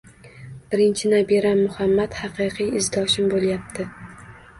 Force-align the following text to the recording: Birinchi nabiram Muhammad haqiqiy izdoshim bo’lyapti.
Birinchi 0.69 1.11
nabiram 1.11 1.61
Muhammad 1.65 2.17
haqiqiy 2.21 2.71
izdoshim 2.81 3.29
bo’lyapti. 3.35 3.87